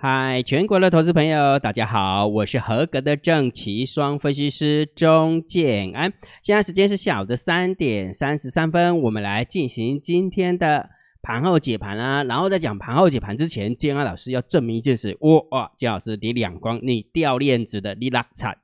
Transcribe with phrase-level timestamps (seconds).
[0.00, 6.12] 嗨，全国的投资朋友，大家好，我是合格的正奇双分析师钟建安。
[6.40, 10.88] 现在时间是下午的三点三十三分，我们来进行今天的
[11.20, 12.22] 盘后解盘啊。
[12.22, 18.56] 然后在讲盘后解盘之前，建安老师要证明一件事，哇哇，建老师你两光，你掉链子的，你拉惨，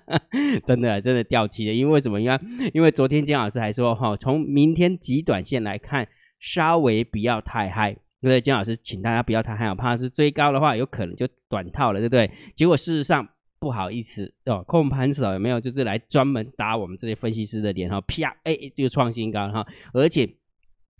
[0.64, 1.74] 真的真的掉漆了。
[1.74, 2.18] 因为什么？
[2.18, 2.40] 因为
[2.72, 6.08] 因为昨天建老师还说哈，从明天极短线来看，
[6.40, 7.98] 稍微不要太嗨。
[8.24, 8.40] 对不对？
[8.40, 12.30] 金老师，请大家不要太害怕，是追高的话，有可能就短套了，对不对？
[12.56, 13.28] 结果事实上
[13.58, 18.00] 不好意思哦，控盘手有没有就是来专门打我们这些分析师的脸哈？
[18.00, 20.26] 啪，哎，就创新高哈，而且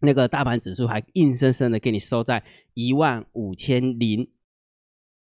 [0.02, 4.28] 那个大盘指数还硬生生的给你收在一万五千零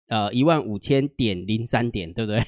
[0.09, 2.45] 呃一万五千点零三点，对不对？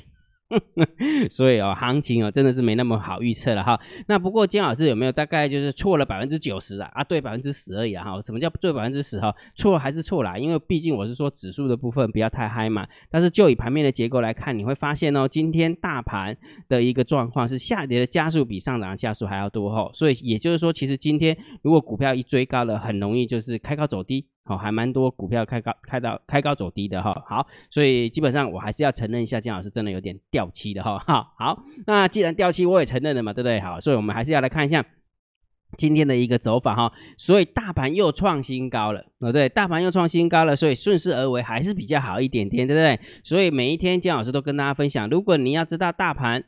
[1.31, 3.79] 所以哦，行情哦，真的是没那么好预测了哈。
[4.07, 6.89] 那不过金老师有没有大概就是错了百分之九十啊？
[6.93, 8.21] 啊，对百分之十而已哈。
[8.21, 9.35] 什么叫对百分之十哈？
[9.55, 10.37] 错还是错啦？
[10.37, 12.87] 因为毕竟我是说指数的部分不要太嗨嘛。
[13.09, 16.37] 但是就以盘面的结构来看，你会发现哦，今天大盘
[16.69, 19.89] 的一个状况是下跌的加速比上涨的加速还要多哈。
[19.95, 24.27] 所以也就是说，其实今天如果股票一追高了，很容易就是开高走低。
[24.47, 27.19] 好，还蛮多股票开高开到开高走低的哈。
[27.27, 31.03] 好，所以基本上我还是要承认一下，姜老师真的有点掉期的哈。
[31.07, 33.59] 好，好，那既然掉期，我也承认了嘛，对不对？
[33.59, 34.85] 好，所以我们还是要来看一下
[35.77, 36.93] 今天的一个走法哈。
[37.17, 39.49] 所以大盘又创新高了，对不对？
[39.49, 42.99] 大盘又创新高了，所以顺势而为还是比较好一点点，对不对？
[43.23, 46.43] 所以每一天姜老师都跟大家分享，如果你要知道大盘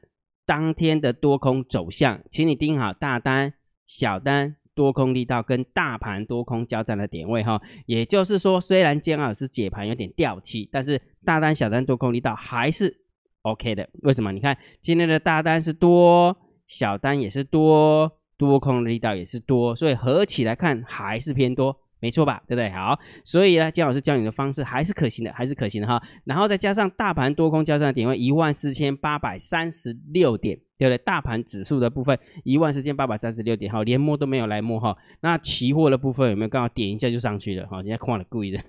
[0.46, 3.56] 当天的多空走向，请你盯好大单、
[3.88, 4.56] 小单。
[4.78, 12.96] 多空力道跟大盘多空交战的点位哈，也就是说，虽然姜老师解盘有点掉漆，但是大单小单多空力道还是
[13.42, 13.90] OK 的。
[14.04, 14.32] 为什么？
[14.32, 21.76] 你看今天的大单是多，小单也是多，多空力道也是多，所以合起来看还是偏多。
[22.00, 22.70] 没错吧，对不对？
[22.70, 26.00] 好，所以呢，姜老师教你的方式还是可行的，还是可行的哈。
[26.26, 30.98] 然后再加上大盘多空交战的点位一万四千八百三十六点，对不对？
[31.00, 34.98] 大盘指数的部分一万四千八百三十六点，哈，连摸都没有来摸哈。
[35.22, 37.66] 那期货的部分有没有刚好点一下就上去了？
[37.68, 38.62] 哈，人家看了故意的，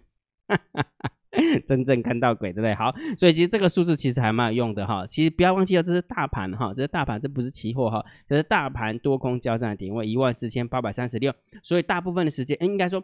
[1.66, 2.74] 真正看到鬼，对不对？
[2.74, 5.06] 好，所以其实这个数字其实还蛮有用的哈。
[5.06, 11.32] 其实不要忘记了，这是大盘哈，这是大盘，这不是期货哈，这是大盘多空交战的点位一万四千八百三十六，
[11.62, 13.02] 所以大部分的时间，应该说。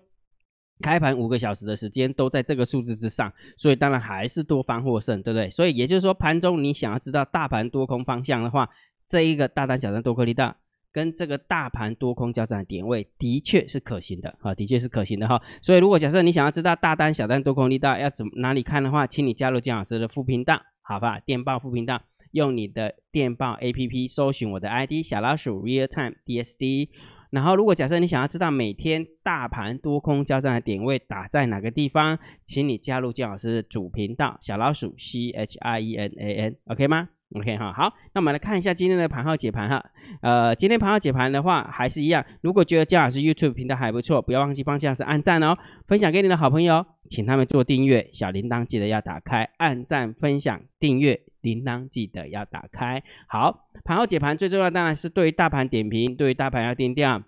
[0.82, 5.48] 开盘五个小时的时间都在这个数字之上，所以当然还是多方获胜，对不对？
[5.48, 8.68] 所以也就是说，盘中你想要知道大盘多空方向的话，
[9.06, 10.56] 这一个大单小单多颗粒大
[10.92, 15.42] 跟这个大盘多空交战的点位的确是可行的啊，的确是可行的哈。
[15.60, 21.18] 所以如果假设你想要知道大单小单多空力大要怎么哪里看的话，请你加入姜老师的副频道，好吧？
[21.18, 22.00] 电报副频道，
[22.30, 26.90] 用你的电报 APP 搜寻我的 ID 小老鼠 Real Time DSD。
[27.30, 32.16] 然后，如果假设你想要知道每天大盘多空交战的点位打在哪个地方，
[32.46, 39.84] 请你加入姜老师的主频道小老鼠 C H I E N A N，OK 吗？OK 哈，好，那我们来看一下今天的盘号解盘哈。
[40.22, 45.56] 呃，今天盘号解盘的话还是一样，如果觉得姜老师 YouTube 频道还不错，不要忘记帮姜老师按赞哦，
[45.86, 51.20] 分享给你的好朋友，请他们做订阅，小铃铛记得要打开，按赞、分享、订阅。
[51.40, 53.02] 铃铛记得要打开。
[53.28, 57.22] 好，盘后解盘最重要当然是对于大盘点评，对于大盘要定调。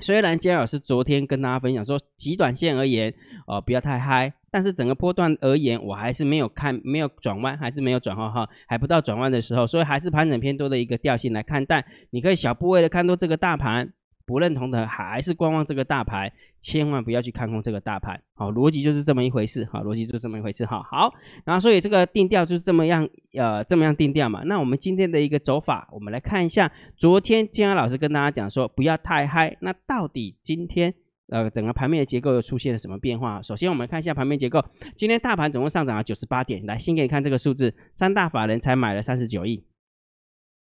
[0.00, 3.14] 虽然姜老师昨天跟大家分享说，极短线而言，
[3.46, 11.84] 哦不要太嗨，但是整个波段而言，我还是没有看没有转弯，还是没有转换哈，还不到转弯的时候，所以还是盘整偏多的一个调性来看待。
[12.10, 13.92] 你可以小部位的看多这个大盘。
[14.26, 18.20] 不认同的还是观望这个大盘，千万不要去看空这个大盘。
[18.34, 19.66] 好，逻辑就是这么一回事。
[19.72, 20.66] 好，逻辑就这么一回事。
[20.66, 21.10] 哈，好，
[21.46, 24.42] 然后所以这个定调就是这么样，呃，这么样定调嘛。
[24.44, 26.70] 那我们今天的一个走法，我们来看一下。
[26.94, 29.56] 昨天金安老师跟大家讲说，不要太嗨。
[29.60, 30.92] 那到底今天，
[31.28, 33.40] 呃，整个盘面的结构又出现了什么变化？
[33.42, 34.64] 首先，我们看一下盘面结构。
[34.96, 36.64] 今天大盘总共上涨了九十八点。
[36.64, 39.64] 来，先给你看这个数字，三大法人才买了三十九亿。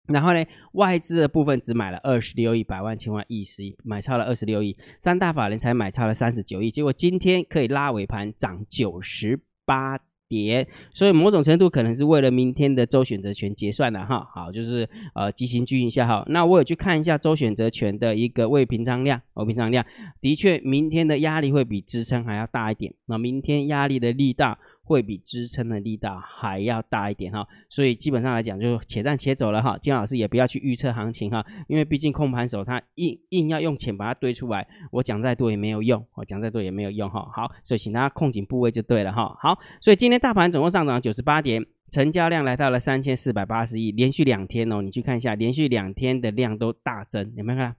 [0.08, 16.24] 然后呢，外资的部分只买了二十六亿，百万千万亿十亿，买超了二十六亿，三大法人才买超了三十九亿，结果今天可以拉尾盘涨九十八跌，所以某种程度可能是为了明天的周选择权结算的哈，好，就是呃急行军一下哈。
[16.28, 19.84] 那我有去看一下周选择权的一个未平仓量，未平仓量
[20.20, 24.58] 的确明天的压力会比支撑还要大一点，那明天压力的力道。
[24.86, 29.76] 会比支撑的力道还要大一点哈，所以基本上来讲就且战且走了哈。
[29.76, 37.28] 金老师也不要去预测行情哈，因为毕竟控盘手他硬硬要用钱把它堆出来，我讲再多也没有用，我讲再多也没有用哈。
[37.34, 39.36] 好，所以请大家控紧部位就对了哈。
[39.40, 47.74] 好，所以今天大盘总共上涨九十八点，成交量来到了三千四百八十亿，连续两天哦，你去看一下，连续两天的量都大增，有没有看？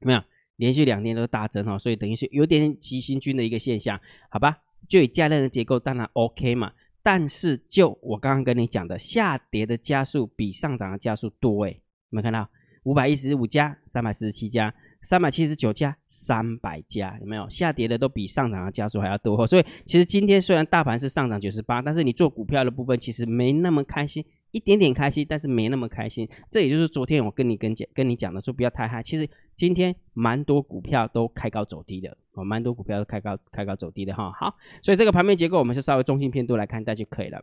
[0.00, 0.22] 有没有？
[0.56, 4.00] 连续两天都大增哈，所以等于是有点急行军的一个现象，
[4.30, 4.58] 好吧？
[4.88, 6.72] 就以价量的结构当然 OK 嘛。
[7.02, 12.48] 但是就我刚刚跟你讲的，下跌的加速比上涨的加速多诶，有没有看到？
[12.84, 17.48] 五百一十五家，三百四十七家，三百七十九家，三百家，有没有？
[17.48, 19.46] 下跌的都比上涨的加速还要多。
[19.46, 24.24] 所以其实今天虽然大盘是上涨九十八，但是你做股票的部分其实没那么开心。
[24.54, 26.28] 一点点开心，但是没那么开心。
[26.48, 29.02] 这也就是昨天我跟你跟讲跟你讲的，说不要太嗨。
[29.02, 34.30] 其实今天蛮多股票都开高走低的，哦，蛮多股票都开高开高走低的哈。
[34.30, 37.42] 好，所以这个盘面结构我们是稍微中性偏多来看待就可以了，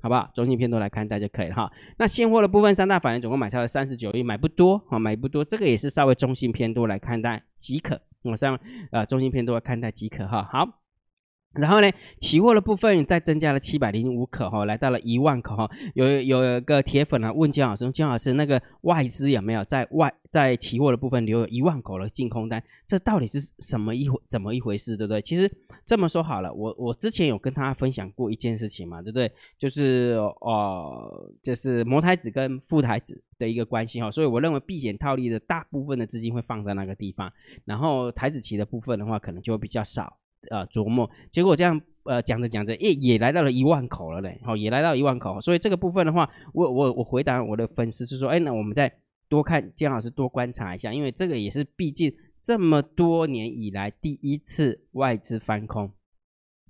[0.00, 0.30] 好不好？
[0.34, 1.70] 中性偏多来看待就可以了哈。
[1.98, 8.00] 那现货的部分，三大法人总共买超了三十九亿，买不多啊，买不多，这个也是稍微中性偏多来看待即可。
[8.22, 8.58] 我上
[8.90, 10.48] 呃中性偏多来看待即可哈。
[10.50, 10.77] 好。
[11.58, 15.68] 然后呢，期货的部分再增加了七百零五口哈，来到了一万口哈。
[15.94, 22.62] 有有一个铁粉啊问姜老师，姜老师那个外资有没有在外在期货的部分留有一万口的净空单？
[22.86, 25.20] 这到底是什么一回怎么一回事，对不对？
[25.20, 25.50] 其实
[25.84, 29.30] 这么说好了，我我之前有跟他分享过一件事情嘛，对不对？
[29.58, 34.10] 就是哦，就是摩台子跟副台子的一个关系哈。
[34.10, 37.32] 所以我认为避险套利的大部分的资金会放在那个地方，
[37.64, 40.16] 然后台子期的部分的话，可能就会比较少。
[40.50, 48.92] 呃，琢磨，结果这样，呃，讲着讲着，也也来到了一万口了嘞，好，也来到一万口，所以这个部分的话，我我我回答我的粉丝是说，哎，那我们再
[49.28, 55.90] 多看姜老师多观察一下，因为这个也是毕竟这么多年以来第一次外资翻空，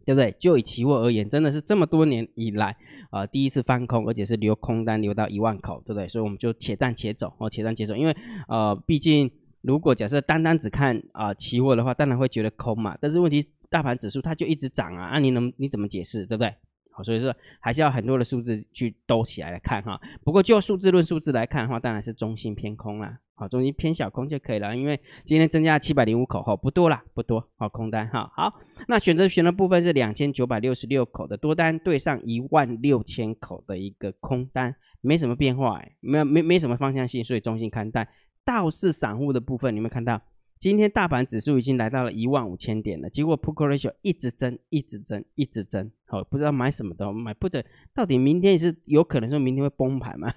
[0.06, 0.34] 对不对？
[0.40, 2.74] 就以期货而言，真的是这么多年以来
[3.10, 6.08] 啊第一次翻空，而且是留空单留到一万口，对不对？
[6.08, 8.16] 所以我们就且战且走，哦，且战且走，因为
[8.48, 9.30] 呃，毕竟
[9.60, 13.46] 如果假设单单只看啊期货的话，当然会觉得空嘛，但是问题。
[13.70, 16.54] 大盘指数它就一直涨啊，那你能你怎么解释，对不对？
[16.90, 20.00] 好，所以说还是要很多的数字去兜起来来看哈。
[20.24, 24.74] 不过就数字论数字来看的话，当然是中性偏空啦，好，中性偏小空就可以了。
[24.74, 28.32] 因为今天增加七百零五口哈，不多啦，不多，好，空单哈。
[28.34, 28.54] 好，
[28.88, 38.08] 那选择权的部分是两千九百六十六口的多单对上一万六千口的一个空单，没什么变化哎，没没没什么方向性，所以中性看待。
[38.48, 40.22] 倒是散户的部分，你们看到？
[40.58, 47.62] 今天大盘指数已经来到了一万五千点了，结果 p u t ratio 一直增，一直增，一直增，好，不知道买什么的，买不准
[47.92, 50.32] 到底明天也是有可能说明天会崩盘吗？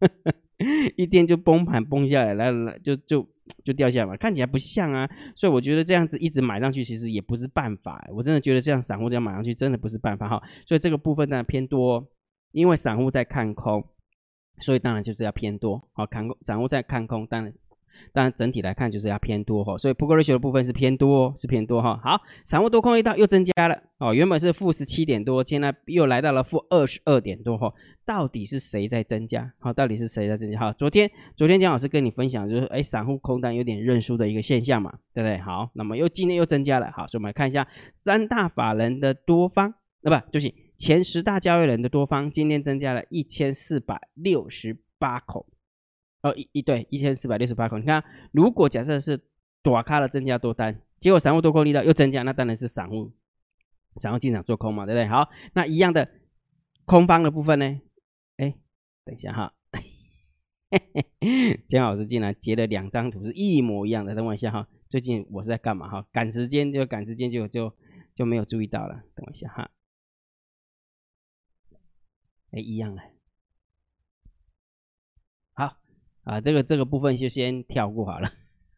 [0.96, 3.26] 一天就崩盘崩下来，来来就就
[3.64, 12.06] 就掉下来嘛，看起来不像啊，所以我觉得这样子一直买上去其实也不是办法，我真的觉得这样散户这样买上去真的不是办法哈，所以这个部分呢偏多，
[12.52, 13.84] 因为散户在看空，
[14.60, 17.52] 所以当然就是要偏多，好看空，掌握在看空，当然。
[18.12, 21.96] 当然，整体来看就是要偏多哈，所以 p u t ratio 的部分是偏多，是偏多哈。
[22.02, 27.72] 好，散户多空一道又增加了哦，原本是负十七点多，现在又来到了负二十二点多哈。
[28.04, 29.52] 到底是谁在增加？
[29.60, 30.58] 好，到底是谁在增加？
[30.58, 35.38] 好，昨天昨天姜老师跟你分享就是，哎，散户空单有点认输的一个现象嘛，对不对？
[35.38, 37.64] 好，那么又今天又增加了，好，所以我们来看一下
[37.94, 40.52] 三大法人的多方，那不就是
[40.84, 45.46] 前十大交易人的多方，今天增加了一千四百六十八口。
[46.20, 49.18] 哦，一一对一千四百六十八口，你看，如果假设是
[49.62, 53.10] 多卡了增加多单，结果散户多空力道又增加，那当然是散户
[53.96, 55.06] 散户进场做空嘛，对不对？
[55.06, 56.06] 好，那一样的
[56.84, 57.80] 空方的部分呢？
[58.36, 58.54] 哎，
[59.06, 59.54] 等一下哈，
[61.66, 64.68] 姜老师竟然截了两张图是一模一样的，等我一下哈。
[64.90, 66.06] 最近我是在干嘛哈？
[66.12, 67.74] 赶时间就赶时间就就
[68.14, 69.70] 就没有注意到了，等我一下哈。
[72.54, 73.02] 哎，一样的。
[76.24, 78.26] 啊，这个这个部分就先跳过好了。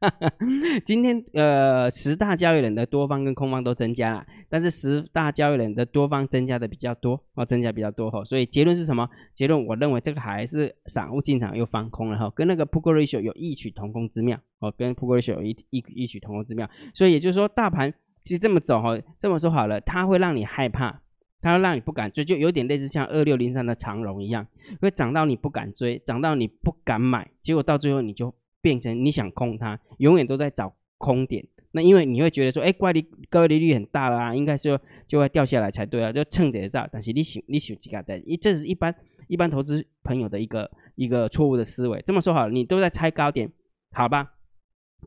[0.85, 8.25] 今天呃，十大交易人的多方跟空方都增加了，但是十大交易人的多方增加的比较多，哦，增加比较多哈。
[8.25, 9.09] 所以结论是什么？
[9.33, 16.69] 结论我认为这个还是散户进场又放空了哈，跟那个 p u t ratio 有异曲同工之妙哦，跟 p u t ratio 有异异异曲同工之妙。
[16.93, 21.01] 所以也就是说，大盘其实这么走哈，这么说好了，它会让你害怕。
[21.41, 24.47] 它让你不敢追，就有点类似像二六零三的长荣一样，
[24.81, 31.47] 会涨到你不敢追，涨到你不敢买，结果到最后你就变成你想空它，永远都在找空点。
[31.73, 36.89] 那因为你会觉得说，哎，乖离高利率很大了啊，应该说就会掉下来才对啊，就蹭着照。
[36.91, 38.95] 但是你想你想几个的，一这是一般
[39.29, 42.03] 一般投资朋友的一个一个错误的思维。
[42.07, 43.53] 这么说好了，你都在猜高点，
[43.93, 44.36] 好吧？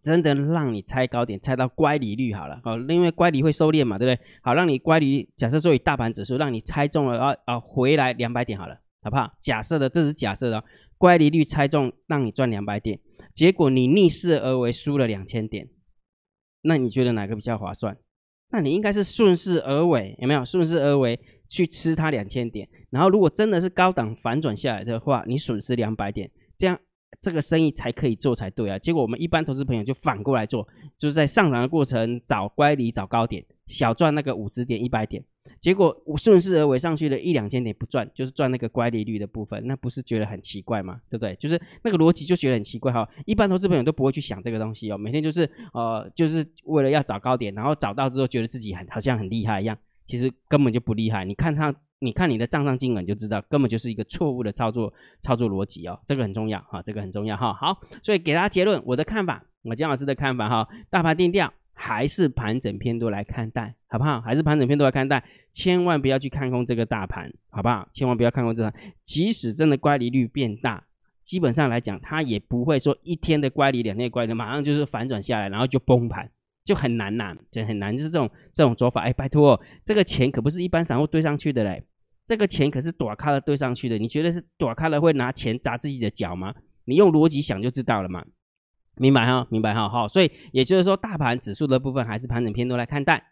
[0.02, 4.26] 真的让你猜高点，猜到乖离率好了，哦，因为乖离会收敛嘛，对不对？
[4.42, 9.32] 好，让你乖离，假设作为大盘指数，让你猜中了，啊啊，回来两百点好了，好不好？
[9.42, 10.64] 假设的，这是假设的，
[10.98, 13.00] 乖离率猜中，让你赚两百点，
[13.34, 15.68] 结果你逆势而为，输了两千点，
[16.64, 17.98] 那你觉得哪个比较划算？
[18.52, 20.44] 那你应该是顺势而为，有没有？
[20.44, 26.80] 顺势而为去吃它两千点，然后如果真的是高档反转下来的话，你损失两百点，这样。
[27.22, 28.80] 这个生意才可以做才对啊！
[28.80, 35.22] 结果我们一般投资朋友就反过来做，就是在上涨的过程找乖离、找高点，小赚那个五十点、一百点，
[35.60, 41.02] 结果我顺势而为上去了一两千点不赚，就是赚那个乖离率的部分，那不是觉得很奇怪吗？
[41.10, 41.36] 对不对？
[41.36, 43.08] 就是那个逻辑就觉得很奇怪哈。
[43.26, 51.26] 一般投资朋友都不会去想这个东西哦，每天就是呃，就是为了要找高点，然后找到之后觉得自己很好像很厉害一样，其实根本就不厉害。
[51.26, 57.54] 你看上，你看你的账上金额你就知道，根本就是一个错误的操作操作逻辑哦，这个很重要哈，这个很重要哈。
[57.54, 61.54] 好，所以给大家结论，我的看法，我姜老师的看法哈，大盘定调。
[61.82, 64.20] 还是盘整偏多来看待，好不好？
[64.20, 67.88] 还是盘整偏多来看待，千万不要去看空这个大盘，好不好？
[67.94, 68.74] 千万不要看空这个，
[69.06, 70.84] 即使真的乖离率变大，
[71.24, 76.30] 基本上来讲，它也不会说一天的乖离、两天的乖离，马上就是反转下来，然后就崩盘，
[76.66, 79.04] 就很难呐，就很难，就是这种这种做法。
[79.04, 81.82] 哎，拜托，这个钱可不是一般散户堆上去的嘞，
[82.30, 86.54] 这个钱可是躲开了堆上去的，你觉得是躲开了会拿钱砸自己的脚吗？
[86.86, 88.24] 你用逻辑想就知道了嘛。
[88.98, 93.24] 明白哈，明白哈，好，所以也就是说，大盘指数的部分还是盘整偏多来看待，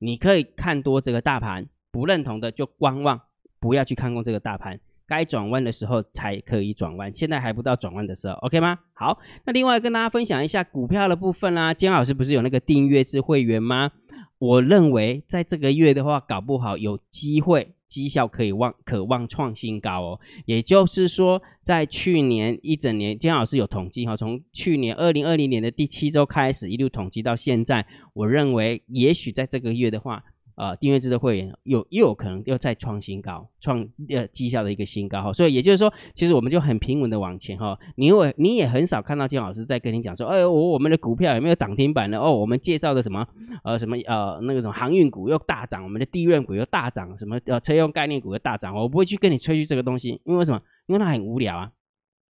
[0.00, 3.18] 你可以看多这个大盘，不认同的就观望，
[3.58, 8.78] 不要去看空这个大盘，该转弯的时候才可以转弯，现在还不到转弯的时候，OK 吗？
[8.92, 13.92] 好，那另外跟大家分享一下股票的部分啦，金老师不是有那个订阅制会员吗？
[14.36, 17.74] 我认为在这个月的话，搞不好有机会。
[17.92, 30.24] 绩效可以望渴望创新高哦，也就是说，在去年一整年，金老师有统计哈，从去年二零二零年的第七周开始，一路统计到现在，我认为也许在这个月的话。
[30.54, 37.78] 呃，订阅制的会员有又有可能又再创新高，创呃绩效的一个新高哈，所以也就是说，其实我们就很平稳的往前哈。
[37.96, 42.18] 你为你也很少看到金老师在跟你讲说，哎，我我们的股票有没有涨停板呢？
[42.18, 43.26] 哦，我们介绍的什么
[43.64, 50.60] 呃什么呃那个什么航运股又大涨，我们的地润股又大涨，什么呃车用概念股又大涨，我不会去跟你吹嘘这个东西，因为什么？
[50.86, 51.70] 因为它很无聊啊。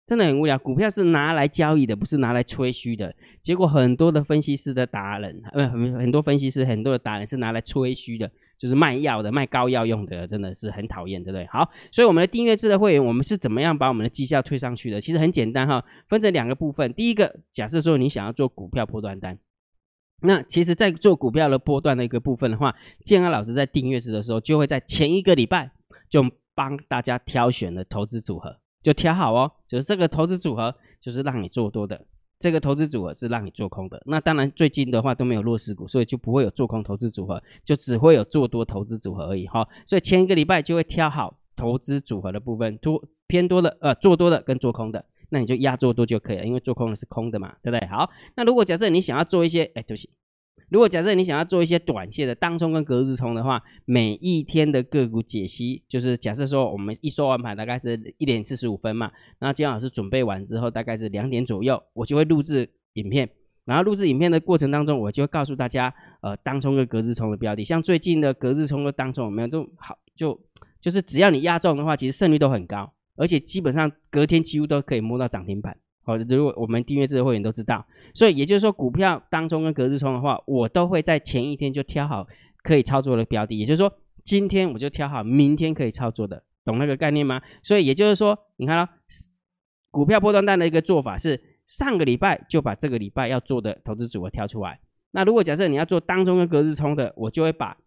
[0.07, 3.15] 真的很无聊，股票是拿来交易的，不是拿来吹嘘的。
[3.41, 11.47] 结果很多的分析师的达人，呃，很很多分析师，很多的达人是拿来吹嘘的，就是卖药的，卖膏药用的，真的是很讨厌，对不对？
[11.47, 14.99] 好，所以我们的订阅制的会员，我们是怎么样把我们的绩效推上去的？
[14.99, 16.93] 其实很简单哈，分成两个部分。
[16.93, 19.39] 第一个，假设说你想要做股票波段单，
[20.23, 25.71] 那其实在做股票的波段的一个部分的话，建安老师在订阅制的时候，就会在前一个礼拜
[26.09, 28.60] 就帮大家挑选了投资组合。
[28.83, 32.05] 就挑好哦，就是这个投资组合就是让你做多的，
[32.39, 34.01] 这个投资组合是让你做空的。
[34.05, 39.67] 那当然最近的话都没有弱势股，所以就不会有做空投资组合，就只会有做多投资组合而已哈。
[39.85, 47.87] 所以前一个礼拜就会挑好投资组合的部分，多偏多的呃做多的跟做空的，那你就压做多就可以了，因为做空的是空的嘛，对不对？
[47.87, 50.09] 好，那如果假设你想要做一些，哎，对不起。
[50.71, 63.29] 如果假设你想要做一些短线的当冲跟隔日冲的话，每一天的个股解析，就是假设说我们一收完盘大概是一点四十五分嘛，然后金老师准备完之后大概是两点左右，我就会录制影片，
[63.65, 70.39] 然后录制影片的过程当中，我就会告诉大家，呃，当冲跟隔日冲的标的，像最近的隔日冲跟当冲，我们都好，就
[70.79, 75.75] 就是只要你压中的话，其实胜率都很高，而且基本上隔天几乎都可以摸到涨停板。
[76.03, 82.27] 好，如果我们订阅制的会员都知道，所以也就是说，股票当中跟隔日冲的话，我都会在前一天就挑好
[82.63, 83.91] 可以操作的标的，也就是说，
[84.23, 87.41] 今天我就挑好明天可以操作的，懂那个概念吗？
[87.61, 88.89] 所以也就是说，你看咯，
[89.91, 94.79] 股票波段单的一个做法是，上个礼拜就把这个礼拜要做的投资组合挑出来。
[95.11, 97.77] 那如果假设你要做当中跟隔日冲的，我就会把。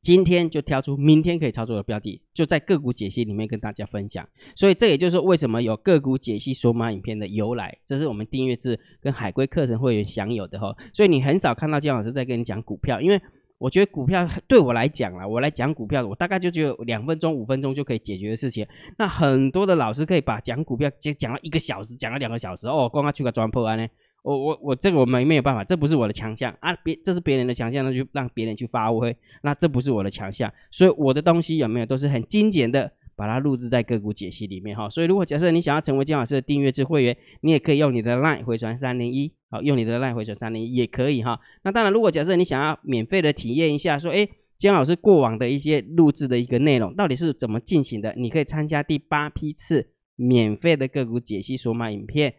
[0.00, 4.26] 今天就挑出明天可以操作的标的，就在个股解析里面跟大家分享。
[4.56, 10.74] 所以这也就是为什么有个股解析索马影片的由来，这是我们订阅制跟海龟课程会员享有的哈。
[10.92, 13.20] 所以你很少看到姜老师在跟你讲股票，因为
[13.58, 18.66] 我觉得股票对我来讲啦，我来讲股票，我大概就只有两分钟、五分钟就可以解决的事情。
[18.98, 23.86] 那很多的老师可以把讲股票讲讲了一个小时，讲了两个小时哦，光他去个专破案呢。
[24.22, 26.72] 我我我这个我没没有办法，这不是我的强项啊！
[26.84, 29.14] 别这是别人的强项，那就让别人去发挥。
[29.42, 34.88] 那这不是我的强项，所以我的东西有没有都是很精简的，把它录制在个股解析里面哈。
[34.88, 41.40] 所以如果假设你想要成为金老师的订阅制会员，你也可以用你的 LINE 回传三零一，好，用你的 LINE 回传三零一也可以哈。
[41.64, 52.32] 那当然，如果假设你想要免费的体验一下，说哎，金老师过往的一些录制的一个内容到底是怎么进行的，你可以参加第八批次免费的个股解析索马影片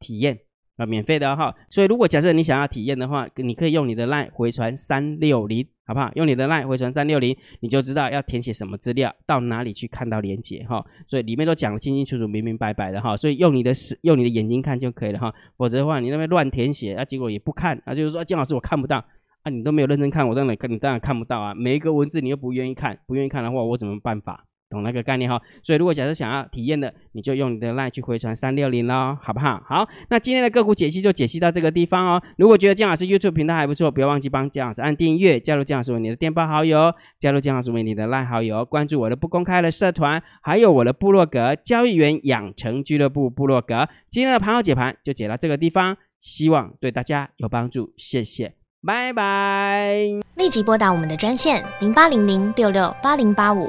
[0.00, 0.40] 体验。
[0.78, 6.08] 啊，免费的哈，所以如果假设你想要体验的话，你可以用你的 LINE 回传三六零，好不好？
[6.14, 10.84] 用你的 LINE 回传三六零，你就知道要填写什么资料，到哪里去看到链接哈。
[11.04, 13.16] 所以里面都讲得清清楚楚、明明白白的哈。
[13.16, 19.04] 所以用你的视用你的眼睛看就可以了哈，否则的话你那边乱填写，啊，结果也不看，啊，就是说金老师我看不到，
[19.42, 21.52] 啊，你都没有认真看，我当然看，你当然看不到啊。
[21.54, 24.44] 每一个文字你又不愿意看，不愿意看的话，我怎么办法？
[24.70, 25.40] 懂那个概念哈。
[25.62, 29.62] 所以如果假设想要体验的，你就用你的 line 去回传三六零喽，好不好？
[29.66, 32.22] 好，那今天的个股解析就解析到这个地方哦。
[32.36, 43.88] 如果觉得姜老师 YouTube 频道还不错，不要忘记帮姜老师按订阅，加入姜老师为你的电报好友，加入姜老师为你的 line 好友，关注我的不公开的社团，还有我的部落格交易员养成俱乐部部落格。
[44.10, 48.54] 今天的盘后解盘就解到这个地方，希望对大家有帮助，谢谢。
[48.86, 49.96] 拜拜！
[50.36, 53.68] 立即拨打我们的专线零八零零六六八零八五